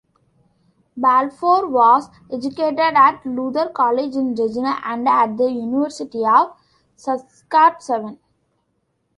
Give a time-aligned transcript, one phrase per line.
[0.97, 6.57] Balfour was educated at Luther College in Regina and at the University of
[6.95, 8.17] Saskatchewan.